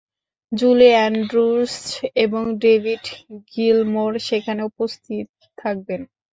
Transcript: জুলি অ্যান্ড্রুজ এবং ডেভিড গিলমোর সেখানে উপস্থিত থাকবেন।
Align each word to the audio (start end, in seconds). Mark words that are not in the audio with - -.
জুলি 0.51 0.89
অ্যান্ড্রুজ 0.93 1.73
এবং 2.23 2.43
ডেভিড 2.61 3.03
গিলমোর 3.51 4.13
সেখানে 4.27 4.61
উপস্থিত 4.63 5.27
থাকবেন। 5.57 6.01